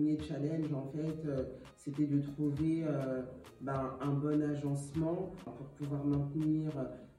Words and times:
premier 0.00 0.18
challenge, 0.26 0.72
en 0.72 0.90
fait, 0.96 1.28
euh, 1.28 1.42
c'était 1.76 2.06
de 2.06 2.20
trouver 2.20 2.84
euh, 2.88 3.20
ben, 3.60 3.90
un 4.00 4.12
bon 4.12 4.42
agencement 4.42 5.32
pour 5.44 5.66
pouvoir 5.78 6.04
maintenir 6.04 6.70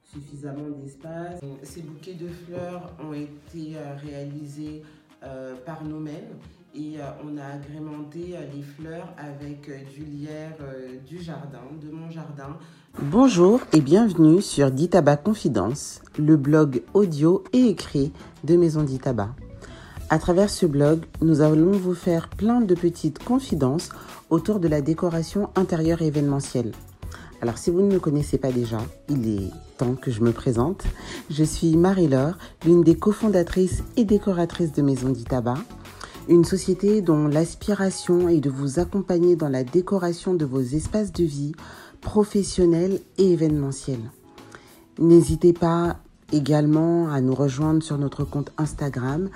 suffisamment 0.03 0.69
d'espace. 0.81 1.39
Ces 1.61 1.81
bouquets 1.81 2.15
de 2.15 2.27
fleurs 2.27 2.91
ont 3.03 3.13
été 3.13 3.75
réalisés 4.03 4.81
par 5.65 5.83
nous-mêmes 5.85 6.33
et 6.75 6.95
on 7.23 7.37
a 7.37 7.45
agrémenté 7.45 8.35
les 8.53 8.63
fleurs 8.63 9.13
avec 9.17 9.69
du 9.93 10.03
lierre 10.03 10.57
du 11.05 11.19
jardin, 11.19 11.61
de 11.79 11.91
mon 11.91 12.09
jardin. 12.09 12.57
Bonjour 12.99 13.61
et 13.71 13.81
bienvenue 13.81 14.41
sur 14.41 14.71
Ditaba 14.71 15.15
Confidence, 15.15 16.01
le 16.17 16.35
blog 16.35 16.81
audio 16.93 17.43
et 17.53 17.67
écrit 17.67 18.11
de 18.43 18.57
Maison 18.57 18.83
Ditaba. 18.83 19.35
À 20.11 20.19
travers 20.19 20.49
ce 20.49 20.65
blog, 20.65 21.05
nous 21.21 21.39
allons 21.39 21.71
vous 21.71 21.93
faire 21.93 22.27
plein 22.27 22.59
de 22.59 22.75
petites 22.75 23.23
confidences 23.23 23.87
autour 24.29 24.59
de 24.59 24.67
la 24.67 24.81
décoration 24.81 25.49
intérieure 25.55 26.01
événementielle. 26.01 26.73
Alors 27.41 27.57
si 27.57 27.71
vous 27.71 27.79
ne 27.79 27.93
me 27.93 27.97
connaissez 27.97 28.37
pas 28.37 28.51
déjà, 28.51 28.79
il 29.07 29.25
est 29.29 29.49
temps 29.77 29.95
que 29.95 30.11
je 30.11 30.19
me 30.19 30.33
présente. 30.33 30.83
Je 31.29 31.45
suis 31.45 31.77
Marie-Laure, 31.77 32.37
l'une 32.65 32.83
des 32.83 32.95
cofondatrices 32.95 33.83
et 33.95 34.03
décoratrices 34.03 34.73
de 34.73 34.81
Maison 34.81 35.07
d'Itaba, 35.07 35.55
une 36.27 36.43
société 36.43 37.01
dont 37.01 37.29
l'aspiration 37.29 38.27
est 38.27 38.41
de 38.41 38.49
vous 38.49 38.79
accompagner 38.79 39.37
dans 39.37 39.47
la 39.47 39.63
décoration 39.63 40.33
de 40.33 40.43
vos 40.43 40.59
espaces 40.59 41.13
de 41.13 41.23
vie 41.23 41.53
professionnels 42.01 42.99
et 43.17 43.31
événementiels. 43.31 44.11
N'hésitez 44.99 45.53
pas 45.53 45.95
également 46.33 47.09
à 47.09 47.21
nous 47.21 47.33
rejoindre 47.33 47.81
sur 47.81 47.97
notre 47.97 48.25
compte 48.25 48.51
Instagram 48.57 49.29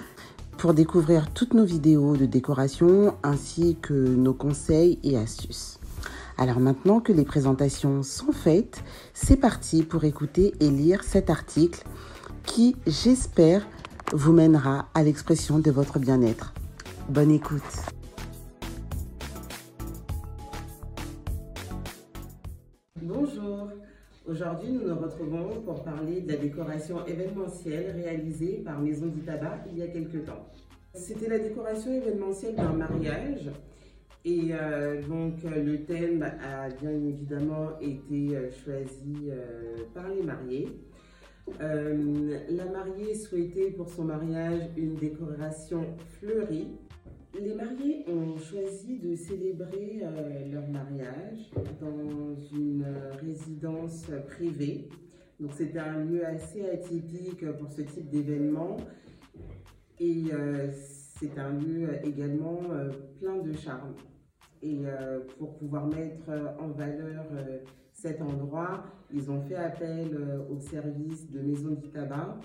pour 0.57 0.73
découvrir 0.73 1.31
toutes 1.31 1.53
nos 1.53 1.65
vidéos 1.65 2.15
de 2.15 2.25
décoration 2.25 3.15
ainsi 3.23 3.77
que 3.81 3.93
nos 3.93 4.33
conseils 4.33 4.99
et 5.03 5.17
astuces. 5.17 5.79
Alors 6.37 6.59
maintenant 6.59 6.99
que 6.99 7.13
les 7.13 7.25
présentations 7.25 8.03
sont 8.03 8.31
faites, 8.31 8.83
c'est 9.13 9.37
parti 9.37 9.83
pour 9.83 10.03
écouter 10.03 10.53
et 10.59 10.69
lire 10.69 11.03
cet 11.03 11.29
article 11.29 11.83
qui, 12.45 12.75
j'espère, 12.85 13.65
vous 14.13 14.33
mènera 14.33 14.87
à 14.93 15.03
l'expression 15.03 15.59
de 15.59 15.71
votre 15.71 15.99
bien-être. 15.99 16.53
Bonne 17.09 17.31
écoute. 17.31 17.61
Aujourd'hui 24.35 24.69
nous 24.69 24.89
nous 24.89 24.99
retrouvons 24.99 25.61
pour 25.61 25.81
parler 25.81 26.19
de 26.19 26.33
la 26.33 26.37
décoration 26.37 27.05
événementielle 27.05 27.95
réalisée 27.95 28.61
par 28.65 28.81
Maison 28.81 29.05
du 29.05 29.21
Tabac 29.21 29.63
il 29.71 29.77
y 29.77 29.81
a 29.81 29.87
quelques 29.87 30.25
temps. 30.25 30.45
C'était 30.93 31.29
la 31.29 31.39
décoration 31.39 31.93
événementielle 31.93 32.55
d'un 32.55 32.73
mariage 32.73 33.49
et 34.25 34.49
euh, 34.51 35.01
donc 35.03 35.35
le 35.43 35.85
thème 35.85 36.21
a 36.23 36.67
bien 36.67 36.91
évidemment 36.91 37.79
été 37.79 38.35
euh, 38.35 38.49
choisi 38.51 39.29
euh, 39.29 39.77
par 39.93 40.09
les 40.09 40.21
mariés. 40.23 40.67
la 41.61 42.65
mariée 42.65 43.15
souhaitait 43.15 43.71
pour 43.71 43.89
son 43.89 44.03
mariage 44.03 44.63
une 44.75 44.95
décoration 44.95 45.85
fleurie 46.19 46.67
les 47.41 47.53
mariés 47.53 48.05
ont 48.07 48.37
choisi 48.37 48.97
de 48.97 49.15
célébrer 49.15 50.01
euh, 50.03 50.51
leur 50.53 50.67
mariage 50.69 51.49
dans 51.81 52.35
une 52.53 52.74
privée. 54.27 54.89
Donc 55.39 55.51
c'était 55.53 55.79
un 55.79 56.03
lieu 56.03 56.25
assez 56.25 56.67
atypique 56.69 57.49
pour 57.53 57.71
ce 57.71 57.81
type 57.81 58.09
d'événement. 58.09 58.77
Et 59.99 60.25
euh, 60.33 60.71
c'est 60.71 61.37
un 61.37 61.53
lieu 61.53 62.05
également 62.05 62.59
euh, 62.71 62.89
plein 63.19 63.37
de 63.37 63.53
charme. 63.53 63.93
Et 64.61 64.79
pour 65.37 65.57
pouvoir 65.57 65.85
mettre 65.85 66.31
en 66.59 66.69
valeur 66.69 67.25
cet 67.93 68.19
endroit, 68.19 68.83
ils 69.13 69.29
ont 69.29 69.39
fait 69.41 69.57
appel 69.57 70.17
au 70.49 70.59
service 70.59 71.29
de 71.29 71.39
Maison 71.39 71.73
du 71.73 71.87
Tabac 71.89 72.39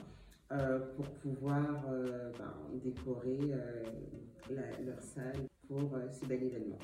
pour 0.97 1.07
pouvoir 1.23 1.87
ben, 2.39 2.79
décorer 2.85 3.39
leur 4.85 5.01
salle 5.03 5.47
pour 5.69 5.95
euh, 5.95 6.09
ce 6.11 6.27
bel 6.27 6.43
événement. 6.43 6.79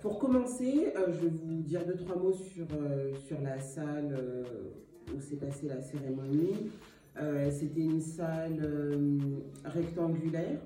Pour 0.00 0.18
commencer, 0.18 0.94
euh, 0.96 1.12
je 1.12 1.26
vais 1.26 1.28
vous 1.28 1.60
dire 1.60 1.84
deux, 1.84 1.96
trois 1.96 2.16
mots 2.16 2.32
sur, 2.32 2.66
euh, 2.72 3.14
sur 3.26 3.38
la 3.42 3.60
salle 3.60 4.16
où 5.14 5.20
s'est 5.20 5.36
passée 5.36 5.68
la 5.68 5.80
cérémonie. 5.80 6.70
C'était 7.50 7.82
une 7.82 8.00
salle 8.00 8.66
rectangulaire 9.64 10.60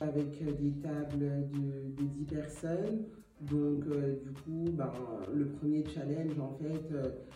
avec 0.00 0.42
des 0.42 0.72
tables 0.82 1.48
de, 1.52 2.02
de 2.02 2.08
10 2.08 2.24
personnes. 2.24 3.04
Donc, 3.42 3.84
du 3.84 4.30
coup, 4.42 4.72
ben, 4.72 4.90
le 5.32 5.46
premier 5.46 5.84
challenge, 5.86 6.36
en 6.40 6.52
fait, 6.54 6.92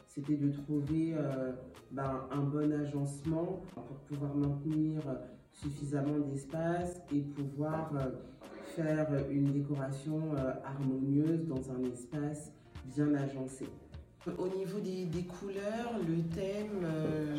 c'était 0.09 0.37
de 0.37 0.51
trouver 0.51 1.15
ben, 1.93 2.27
un 2.33 2.43
bon 2.43 2.73
agencement 2.73 3.63
pour 3.75 3.99
pouvoir 4.09 4.35
maintenir 4.35 5.03
suffisamment 5.53 6.19
d'espace 6.19 7.01
et 7.15 7.21
pouvoir 7.21 7.93
une 9.31 9.53
décoration 9.53 10.21
euh, 10.37 10.53
harmonieuse 10.65 11.47
dans 11.47 11.71
un 11.71 11.83
espace 11.91 12.51
bien 12.95 13.15
agencé. 13.15 13.67
Au 14.39 14.49
niveau 14.49 14.81
des, 14.81 15.23
couleurs, 15.25 15.93
le 16.07 16.23
thème 16.35 16.83
euh, 16.83 17.37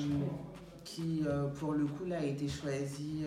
qui, 0.83 1.23
euh, 1.25 1.47
pour 1.47 1.73
le 1.73 1.85
coup, 1.85 2.05
là, 2.05 2.19
a 2.19 2.23
été 2.23 2.47
choisi 2.47 3.25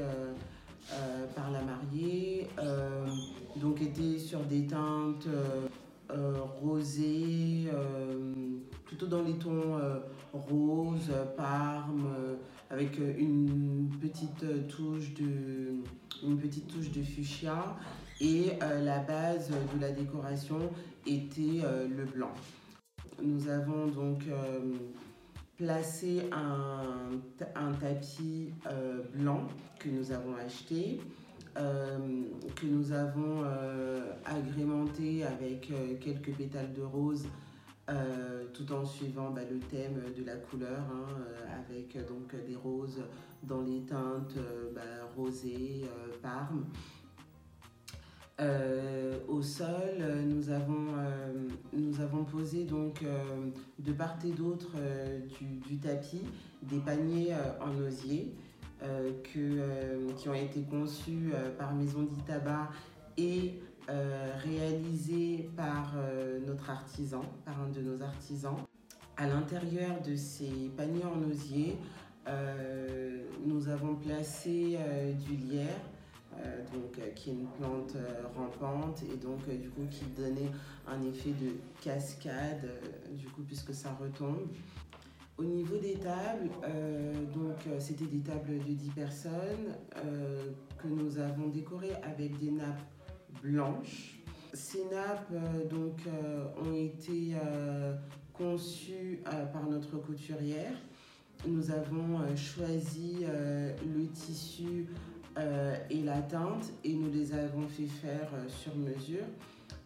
par 1.34 1.50
la 1.50 1.60
mariée, 1.62 2.48
donc 3.56 3.82
était 3.82 4.18
sur 4.18 4.40
des 4.44 4.66
teintes 4.66 5.28
rosées, 6.62 7.68
plutôt 8.86 9.06
dans 9.06 9.22
les 9.22 9.34
tons 9.34 9.76
rose, 10.32 11.10
parme, 11.36 12.08
avec 12.70 12.96
une 12.98 13.90
petite 14.00 14.68
touche 14.68 15.12
de, 15.14 15.74
une 16.22 16.38
petite 16.38 16.68
touche 16.68 16.90
de 16.90 17.02
fuchsia 17.02 17.76
et 18.20 18.52
euh, 18.62 18.84
la 18.84 18.98
base 19.00 19.50
de 19.50 19.80
la 19.80 19.90
décoration 19.90 20.58
était 21.06 21.60
euh, 21.62 21.86
le 21.88 22.04
blanc. 22.04 22.32
Nous 23.22 23.48
avons 23.48 23.86
donc 23.86 24.24
euh, 24.28 24.60
placé 25.56 26.28
un, 26.32 27.10
un 27.56 27.72
tapis 27.72 28.52
blanc 29.14 29.42
que 29.78 29.88
nous 29.88 30.12
avons 30.12 30.36
acheté, 30.36 31.00
que 31.56 32.66
nous 32.66 32.92
avons 32.92 33.42
agrémenté 34.24 35.24
avec 35.24 35.72
quelques 36.00 36.32
pétales 36.36 36.72
de 36.74 36.82
rose 36.82 37.26
tout 38.52 38.72
en 38.72 38.84
suivant 38.84 39.30
bah, 39.30 39.40
le 39.50 39.58
thème 39.58 40.02
de 40.16 40.24
la 40.24 40.36
couleur, 40.36 40.80
hein, 40.92 41.06
avec 41.58 41.96
donc 42.06 42.34
des 42.46 42.56
roses 42.56 43.02
dans 43.42 43.62
les 43.62 43.80
teintes 43.82 44.38
bah, 44.74 44.80
rosées, 45.16 45.84
parme. 46.22 46.64
Euh, 48.40 49.18
au 49.26 49.42
sol, 49.42 49.98
nous 50.24 50.50
avons, 50.50 50.94
euh, 50.96 51.48
nous 51.72 52.00
avons 52.00 52.22
posé 52.24 52.62
donc 52.64 53.02
euh, 53.02 53.50
de 53.80 53.92
part 53.92 54.16
et 54.24 54.30
d'autre 54.30 54.70
du, 55.66 55.76
tapis 55.78 56.22
des 56.62 56.78
paniers 56.78 57.34
en 57.60 57.76
osier 57.82 58.32
que, 58.80 60.12
qui 60.16 60.28
ont 60.28 60.34
été 60.34 60.62
conçus 60.62 61.32
par 61.58 61.74
Maison 61.74 62.02
d'Itaba 62.02 62.70
et 63.18 63.60
réalisés 64.44 65.50
par 65.56 65.94
notre 66.46 66.70
artisan, 66.70 67.22
par 67.44 67.60
un 67.60 67.68
de 67.68 67.80
nos 67.80 68.00
artisans. 68.02 68.56
À 69.16 69.26
l'intérieur 69.26 70.00
de 70.02 70.14
ces 70.14 70.70
paniers 70.76 71.04
en 71.04 71.22
osier, 71.28 71.76
nous 73.44 73.68
avons 73.68 73.96
placé 73.96 74.78
du 75.26 75.36
lierre 75.36 75.80
euh, 76.44 76.62
donc, 76.72 76.98
euh, 76.98 77.10
qui 77.14 77.30
est 77.30 77.32
une 77.32 77.46
plante 77.46 77.96
euh, 77.96 78.22
rampante 78.36 79.02
et 79.02 79.16
donc 79.16 79.48
du 79.48 79.70
coup 79.70 79.86
qui 79.90 80.04
donnait 80.16 80.50
un 80.86 81.02
effet 81.02 81.30
de 81.30 81.56
cascade 81.82 82.68
du 83.12 83.26
coup 83.28 83.42
puisque 83.42 83.74
ça 83.74 83.92
retombe. 84.00 84.46
Au 85.36 85.44
niveau 85.44 85.76
des 85.78 85.94
tables, 85.94 86.50
donc 87.32 87.58
c'était 87.78 88.06
des 88.06 88.18
tables 88.18 88.58
de 88.58 88.72
10 88.72 88.90
personnes 88.90 89.72
que 90.76 90.88
nous 90.88 91.16
avons 91.20 91.46
décorées 91.46 91.94
avec 92.02 92.36
des 92.40 92.50
nappes 92.50 92.82
blanches. 93.42 94.20
Ces 94.52 94.84
nappes 94.86 95.32
donc 95.68 96.00
ont 96.56 96.74
été 96.74 97.34
conçues 98.32 99.20
par 99.52 99.68
notre 99.68 99.98
couturière. 99.98 100.72
Nous 101.46 101.70
avons 101.70 102.34
choisi 102.34 103.24
le 103.24 104.06
tissu 104.08 104.86
euh, 105.38 105.76
et 105.88 106.02
la 106.02 106.20
teinte 106.22 106.72
et 106.82 106.94
nous 106.94 107.12
les 107.12 107.32
avons 107.32 107.68
fait 107.68 107.86
faire 107.86 108.28
euh, 108.34 108.48
sur 108.48 108.74
mesure 108.74 109.24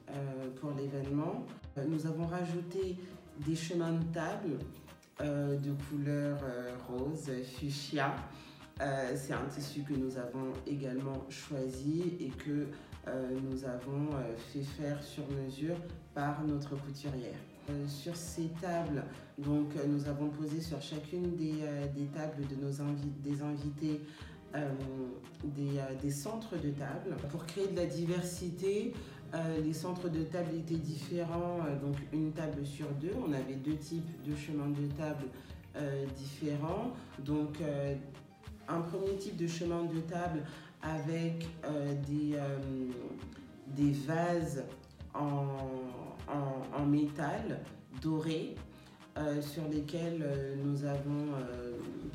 euh, 0.08 0.12
pour 0.58 0.70
l'événement. 0.70 1.44
Nous 1.86 2.06
avons 2.06 2.26
rajouté 2.26 2.96
des 3.46 3.54
chemins 3.54 3.92
de 3.92 4.04
table 4.12 4.58
de 5.20 5.72
couleur 5.88 6.38
rose, 6.88 7.30
fuchsia. 7.58 8.14
c'est 8.78 9.32
un 9.32 9.46
tissu 9.48 9.82
que 9.82 9.94
nous 9.94 10.18
avons 10.18 10.52
également 10.66 11.24
choisi 11.28 12.16
et 12.18 12.28
que 12.28 12.66
nous 13.06 13.64
avons 13.64 14.10
fait 14.52 14.62
faire 14.62 15.02
sur 15.02 15.24
mesure 15.30 15.76
par 16.14 16.44
notre 16.44 16.76
couturière. 16.76 17.38
sur 17.88 18.14
ces 18.14 18.48
tables, 18.60 19.04
donc, 19.38 19.70
nous 19.88 20.08
avons 20.08 20.28
posé 20.28 20.60
sur 20.60 20.80
chacune 20.80 21.36
des, 21.36 22.06
tables 22.14 22.46
de 22.46 22.54
nos 22.56 22.72
des 23.22 23.42
invités 23.42 24.00
des, 25.44 25.80
des, 26.00 26.10
centres 26.10 26.56
de 26.56 26.70
table 26.70 27.16
pour 27.30 27.44
créer 27.46 27.68
de 27.68 27.76
la 27.76 27.86
diversité 27.86 28.92
euh, 29.34 29.60
les 29.62 29.72
centres 29.72 30.10
de 30.10 30.24
table 30.24 30.54
étaient 30.54 30.74
différents, 30.74 31.60
euh, 31.66 31.78
donc 31.80 31.96
une 32.12 32.32
table 32.32 32.66
sur 32.66 32.88
deux. 33.00 33.12
On 33.26 33.32
avait 33.32 33.54
deux 33.54 33.76
types 33.76 34.22
de 34.26 34.36
chemins 34.36 34.68
de 34.68 34.86
table 34.92 35.24
euh, 35.76 36.04
différents. 36.16 36.92
Donc 37.24 37.58
un 38.68 38.80
premier 38.80 39.16
type 39.16 39.36
de 39.36 39.46
chemin 39.46 39.84
de 39.84 40.00
table 40.00 40.42
avec 40.82 41.46
des, 42.06 42.36
des 43.68 43.92
vases 43.92 44.64
en, 45.14 45.46
en, 46.76 46.86
métal 46.86 47.60
doré 48.00 48.56
sur 49.40 49.68
lesquels 49.68 50.26
nous 50.64 50.84
avons 50.84 51.28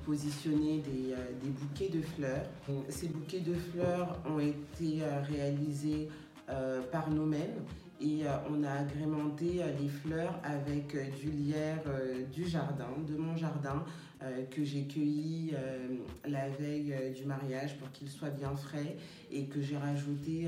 positionné 0.05 0.79
des, 0.79 1.15
des, 1.41 1.49
bouquets 1.49 1.89
de 1.89 2.01
fleurs. 2.01 2.45
Ces 2.89 3.07
bouquets 3.07 3.39
de 3.39 3.53
fleurs 3.53 4.17
ont 4.29 4.39
été 4.39 5.01
réalisés 5.29 6.09
euh, 6.49 6.81
par 6.93 7.09
nous-mêmes 7.09 7.65
et 7.99 8.25
euh, 8.25 8.29
on 8.49 8.63
a 8.63 8.71
agrémenté 8.71 9.61
euh, 9.61 9.67
les 9.79 9.89
fleurs 9.89 10.39
avec 10.43 10.95
du 11.19 11.29
lierre 11.31 11.83
du 12.31 12.47
jardin, 12.47 12.89
de 13.07 13.15
mon 13.15 13.35
jardin, 13.35 13.83
que 14.49 14.63
j'ai 14.63 14.87
cueilli 14.87 15.53
la 16.27 16.49
veille 16.49 17.13
du 17.15 17.25
mariage 17.25 17.77
pour 17.77 17.91
qu'il 17.91 18.09
soit 18.09 18.31
bien 18.31 18.55
frais 18.55 18.97
et 19.31 19.45
que 19.45 19.61
j'ai 19.61 19.77
rajouté 19.77 20.47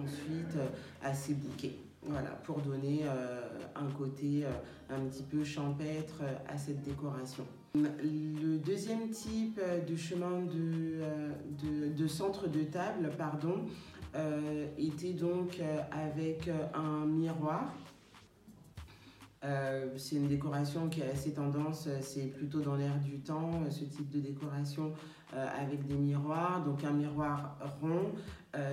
ensuite 0.00 0.56
à 1.02 1.12
ces 1.12 1.34
bouquets. 1.34 1.74
Voilà, 2.06 2.30
pour 2.44 2.60
donner 2.60 3.02
un 3.74 3.90
côté 3.98 4.44
un 4.88 5.00
petit 5.06 5.24
peu 5.24 5.42
champêtre 5.42 6.22
à 6.48 6.56
cette 6.56 6.82
décoration. 6.82 7.44
Le 7.74 8.58
deuxième 8.58 9.10
type 9.10 9.60
de 9.88 9.96
chemin 9.96 10.42
de, 10.42 11.88
de 11.88 12.06
centre 12.06 12.48
de 12.48 12.62
table, 12.62 13.10
pardon, 13.18 13.64
euh, 13.99 13.99
était 14.78 15.12
donc 15.12 15.58
euh, 15.60 15.80
avec 15.90 16.48
euh, 16.48 16.66
un 16.74 17.06
miroir. 17.06 17.72
c'est 19.96 20.16
une 20.16 20.28
décoration 20.28 20.88
qui 20.88 21.02
a 21.02 21.06
assez 21.06 21.32
tendance, 21.32 21.88
c'est 22.00 22.26
plutôt 22.26 22.60
dans 22.60 22.76
l'air 22.76 22.98
du 22.98 23.20
temps, 23.20 23.50
ce 23.70 23.84
type 23.84 24.10
de 24.10 24.20
décoration 24.20 24.92
avec 25.32 25.86
des 25.86 25.94
miroirs. 25.94 26.62
Donc 26.62 26.84
un 26.84 26.92
miroir 26.92 27.56
rond 27.80 28.12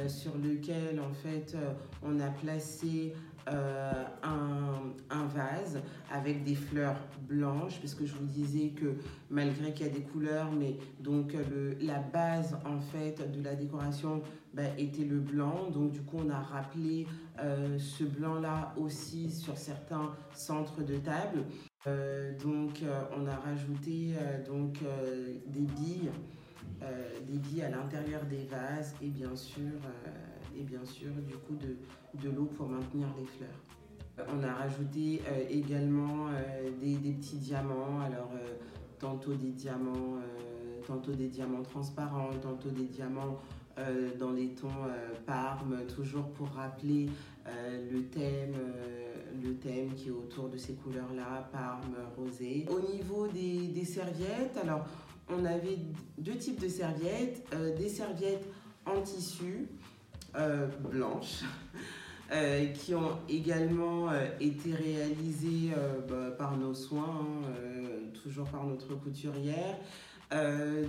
sur 0.07 0.37
lequel 0.37 0.99
en 0.99 1.13
fait 1.13 1.55
on 2.03 2.19
a 2.19 2.27
placé 2.27 3.13
euh, 3.53 4.03
un, 4.23 5.25
vase 5.27 5.81
avec 6.11 6.43
des 6.45 6.55
fleurs 6.55 6.97
blanches, 7.27 7.79
parce 7.81 7.93
que 7.93 8.05
je 8.05 8.13
vous 8.13 8.25
disais 8.25 8.69
que 8.69 8.95
malgré 9.29 9.73
qu'il 9.73 9.85
y 9.85 9.89
a 9.89 9.91
des 9.91 10.01
couleurs, 10.01 10.51
mais 10.51 10.77
donc 11.01 11.33
le, 11.33 11.77
la 11.81 11.99
base 11.99 12.57
en 12.65 12.79
fait 12.79 13.29
de 13.31 13.43
la 13.43 13.55
décoration 13.55 14.21
bah, 14.53 14.63
était 14.77 15.03
le 15.03 15.19
blanc. 15.19 15.69
Donc 15.69 15.91
du 15.91 16.01
coup, 16.01 16.17
on 16.25 16.29
a 16.29 16.39
rappelé 16.39 17.07
euh, 17.39 17.77
ce 17.77 18.05
blanc-là 18.05 18.73
aussi 18.77 19.29
sur 19.29 19.57
certains 19.57 20.13
centres 20.33 20.81
de 20.81 20.95
table. 20.97 21.43
Euh, 21.87 22.37
donc 22.39 22.81
on 23.17 23.27
a 23.27 23.35
rajouté 23.35 24.13
donc 24.47 24.79
des 25.45 25.65
billes, 25.65 26.09
des 27.27 27.37
billes 27.37 27.63
à 27.63 27.69
l'intérieur 27.69 28.23
des 28.25 28.45
vases 28.45 28.95
et 29.01 29.09
bien 29.09 29.35
sûr 29.35 29.73
et 30.59 30.63
bien 30.63 30.83
sûr 30.85 31.11
du 31.27 31.35
coup 31.35 31.55
de, 31.55 31.77
de 32.21 32.35
l'eau 32.35 32.45
pour 32.45 32.67
maintenir 32.67 33.07
les 33.17 33.25
fleurs. 33.25 33.49
On 34.33 34.43
a 34.43 34.53
rajouté 34.53 35.21
euh, 35.27 35.43
également 35.49 36.27
euh, 36.29 36.69
des, 36.81 36.95
des, 36.95 37.11
petits 37.11 37.37
diamants, 37.37 38.01
alors 38.01 38.31
euh, 38.33 38.55
tantôt 38.97 39.33
des 39.33 39.51
diamants, 39.51 40.17
tantôt 40.87 41.11
des 41.11 41.27
diamants 41.27 41.61
transparents, 41.61 42.31
tantôt 42.41 42.69
des 42.69 42.85
diamants 42.85 43.37
dans 44.17 44.31
les 44.31 44.55
tons 44.55 44.71
parme, 45.27 45.85
toujours 45.85 46.29
pour 46.29 46.47
rappeler 46.47 47.07
le 47.45 48.01
thème, 48.05 48.55
le 49.43 49.53
thème 49.53 49.93
qui 49.93 50.07
est 50.07 50.11
autour 50.11 50.49
de 50.49 50.57
ces 50.57 50.73
couleurs-là, 50.73 51.47
parme, 51.51 51.95
rosé. 52.17 52.65
Au 52.71 52.79
niveau 52.91 53.27
des, 53.27 53.85
serviettes, 53.85 54.57
alors 54.63 54.83
on 55.29 55.45
avait 55.45 55.77
deux 56.17 56.37
types 56.37 56.59
de 56.59 56.69
serviettes, 56.69 57.45
des 57.77 57.89
serviettes 57.89 58.47
en 58.87 58.99
tissu 59.01 59.67
euh, 60.37 60.67
blanches. 60.89 61.43
Euh, 62.29 62.65
qui 62.73 62.93
ont 62.93 63.19
également 63.29 64.11
euh, 64.11 64.27
été 64.41 64.73
réalisées 64.73 65.71
bah, 66.09 66.31
par 66.37 66.57
nos 66.57 66.73
soins, 66.73 67.25
hein, 67.25 68.11
toujours 68.21 68.49
par 68.49 68.65
notre 68.65 68.95
couturière. 68.95 69.77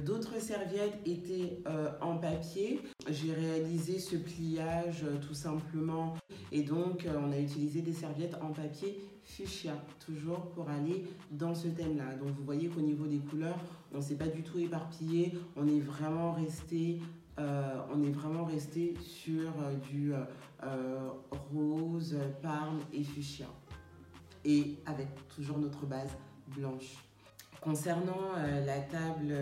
D'autres 0.05 0.41
serviettes 0.41 0.99
étaient 1.07 1.63
en 2.01 2.17
papier. 2.17 2.81
J'ai 3.09 3.33
réalisé 3.33 4.01
ce 4.01 4.17
pliage 4.17 5.05
tout 5.25 5.35
simplement 5.35 6.17
et 6.51 6.65
donc 6.65 7.07
on 7.07 7.31
a 7.31 7.39
utilisé 7.39 7.83
des 7.83 7.93
serviettes 7.93 8.35
en 8.43 8.51
papier 8.51 8.99
fuchsia, 9.29 9.75
toujours 10.05 10.47
pour 10.51 10.69
aller 10.71 11.05
dans 11.31 11.55
ce 11.55 11.69
thème-là. 11.69 12.15
Donc 12.15 12.35
vous 12.37 12.45
voyez 12.45 12.69
qu'au 12.69 12.81
niveau 12.81 13.07
des 13.07 13.19
couleurs, 13.19 13.59
on 13.95 14.01
s'est 14.01 14.17
pas 14.17 14.27
du 14.27 14.43
tout 14.43 14.59
éparpillé, 14.59 15.35
on 15.57 15.67
est 15.69 15.81
vraiment 15.81 16.33
resté 16.33 17.01
euh, 17.39 17.81
on 17.95 18.03
est 18.03 18.11
vraiment 18.11 18.45
resté 18.45 18.95
sur 19.01 19.49
euh, 19.61 19.75
du 19.91 20.13
euh, 20.13 21.09
rose, 21.53 22.19
parme 22.43 22.81
et 22.93 23.05
fuchsia. 23.05 23.47
Et 24.45 24.77
avec 24.87 25.09
toujours 25.35 25.59
notre 25.59 25.87
base 25.87 26.11
blanche. 26.49 26.97
Concernant 27.61 28.35
la 28.65 28.81
table 28.83 29.35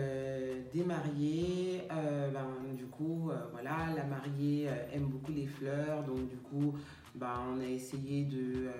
des 0.72 0.82
mariés, 0.82 1.82
ben, 1.90 2.74
du 2.74 2.86
coup, 2.86 3.30
voilà, 3.52 3.88
la 3.94 4.04
mariée 4.04 4.68
aime 4.94 5.04
beaucoup 5.04 5.32
les 5.32 5.46
fleurs, 5.46 6.02
donc 6.02 6.26
du 6.26 6.36
coup, 6.38 6.74
ben, 7.14 7.34
on 7.54 7.60
a 7.60 7.66
essayé 7.66 8.24
de, 8.24 8.70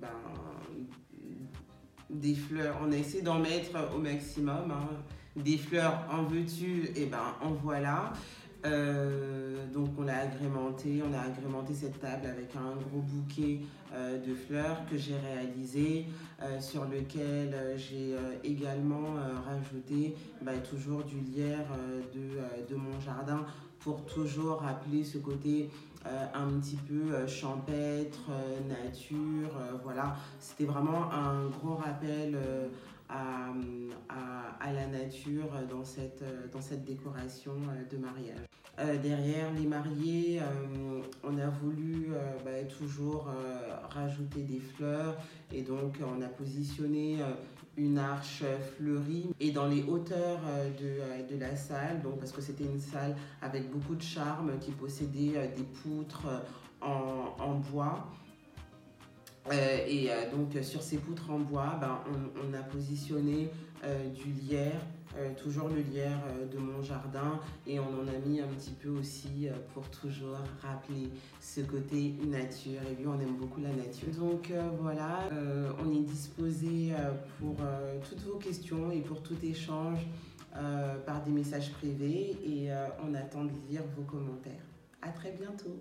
ben, 0.00 0.08
des 2.08 2.36
fleurs, 2.36 2.78
on 2.80 2.92
a 2.92 2.96
essayé 2.96 3.20
d'en 3.22 3.40
mettre 3.40 3.76
au 3.94 3.98
maximum. 3.98 4.70
Hein. 4.70 4.88
Des 5.36 5.58
fleurs 5.58 6.04
en 6.10 6.22
veux-tu, 6.24 6.84
et 6.86 7.02
eh 7.02 7.06
ben 7.06 7.34
en 7.42 7.50
voilà. 7.50 8.12
Euh, 8.68 9.66
donc 9.72 9.90
on 9.98 10.02
l'a 10.02 10.20
agrémenté, 10.20 11.02
on 11.02 11.14
a 11.14 11.20
agrémenté 11.20 11.74
cette 11.74 12.00
table 12.00 12.26
avec 12.26 12.54
un 12.56 12.76
gros 12.76 13.00
bouquet 13.00 13.60
euh, 13.94 14.18
de 14.18 14.34
fleurs 14.34 14.78
que 14.90 14.96
j'ai 14.96 15.16
réalisé, 15.16 16.06
euh, 16.42 16.60
sur 16.60 16.84
lequel 16.84 17.54
j'ai 17.76 18.16
également 18.44 19.14
rajouté 19.46 20.14
bah, 20.42 20.52
toujours 20.68 21.04
du 21.04 21.20
lierre 21.20 21.66
de, 22.14 22.74
mon 22.74 23.00
jardin 23.00 23.44
pour 23.80 24.04
toujours 24.04 24.60
rappeler 24.60 25.04
ce 25.04 25.18
côté 25.18 25.70
un 26.04 26.46
petit 26.58 26.76
peu 26.76 27.26
champêtre, 27.26 28.30
nature, 28.68 29.50
voilà. 29.82 30.16
C'était 30.38 30.64
vraiment 30.64 31.12
un 31.12 31.48
gros 31.48 31.74
rappel 31.74 32.38
à, 33.08 33.52
la 34.72 34.86
nature 34.86 35.50
dans 35.70 35.84
cette, 35.84 36.22
dans 36.52 36.60
cette 36.60 36.84
décoration 36.84 37.54
de 37.90 37.96
mariage. 37.96 38.48
Euh, 38.80 38.96
derrière 38.98 39.52
les 39.54 39.66
mariés, 39.66 40.40
euh, 40.40 41.02
on 41.24 41.36
a 41.38 41.48
voulu 41.48 42.10
euh, 42.12 42.36
bah, 42.44 42.62
toujours 42.78 43.28
rajouter 43.90 44.42
des 44.42 44.60
fleurs 44.60 45.16
et 45.52 45.62
donc 45.62 45.98
on 46.00 46.22
a 46.22 46.28
positionné 46.28 47.18
une 47.76 47.98
arche 47.98 48.44
fleurie 48.76 49.30
et 49.40 49.50
dans 49.50 49.66
les 49.66 49.82
hauteurs 49.82 50.40
de, 50.80 51.32
de 51.32 51.40
la 51.40 51.56
salle, 51.56 52.02
donc 52.02 52.18
parce 52.18 52.32
que 52.32 52.40
c'était 52.40 52.64
une 52.64 52.78
salle 52.78 53.16
avec 53.40 53.70
beaucoup 53.70 53.94
de 53.94 54.02
charme 54.02 54.58
qui 54.60 54.70
possédait 54.72 55.52
des 55.56 55.64
poutres 55.82 56.26
en, 56.80 57.34
en 57.38 57.54
bois. 57.54 58.08
Et 59.52 60.10
donc 60.32 60.62
sur 60.62 60.82
ces 60.82 60.98
poutres 60.98 61.30
en 61.30 61.38
bois, 61.38 61.78
ben, 61.80 61.98
on, 62.36 62.54
a 62.54 62.62
positionné 62.62 63.50
du 64.14 64.30
lierre 64.30 64.80
euh, 65.16 65.30
toujours 65.34 65.68
le 65.68 65.80
lierre 65.80 66.20
euh, 66.28 66.46
de 66.46 66.58
mon 66.58 66.82
jardin 66.82 67.40
et 67.66 67.80
on 67.80 67.84
en 67.86 68.06
a 68.06 68.18
mis 68.26 68.40
un 68.40 68.46
petit 68.46 68.72
peu 68.72 68.90
aussi 68.90 69.48
euh, 69.48 69.52
pour 69.72 69.88
toujours 69.88 70.36
rappeler 70.60 71.08
ce 71.40 71.62
côté 71.62 72.14
nature 72.26 72.80
et 72.90 72.94
puis 72.94 73.06
on 73.06 73.18
aime 73.18 73.36
beaucoup 73.36 73.60
la 73.60 73.70
nature. 73.70 74.08
Donc 74.18 74.52
voilà, 74.80 75.28
on 75.82 75.92
est 75.92 76.04
disposé 76.04 76.92
pour 77.40 77.56
toutes 78.08 78.20
vos 78.22 78.36
questions 78.36 78.90
et 78.90 79.00
pour 79.00 79.22
tout 79.22 79.36
échange 79.42 80.06
par 81.06 81.22
des 81.24 81.30
messages 81.30 81.72
privés 81.72 82.36
et 82.44 82.68
on 83.02 83.14
attend 83.14 83.44
de 83.44 83.52
lire 83.68 83.82
vos 83.96 84.02
commentaires. 84.02 84.64
À 85.02 85.10
très 85.10 85.32
bientôt. 85.32 85.80